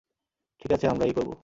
ঠিক 0.61 0.71
আছে, 0.71 0.85
আমরা 0.87 1.05
এই 1.05 1.13
করব। 1.13 1.31